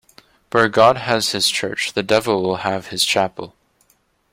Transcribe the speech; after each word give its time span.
Where 0.49 0.67
God 0.67 0.97
has 0.97 1.29
his 1.29 1.47
church, 1.47 1.93
the 1.93 2.01
devil 2.01 2.41
will 2.41 2.55
have 2.55 2.87
his 2.87 3.05
chapel. 3.05 3.53